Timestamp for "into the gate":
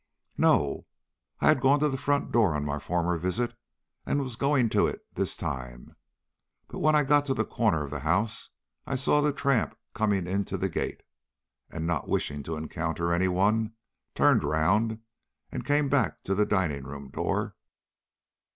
10.25-11.03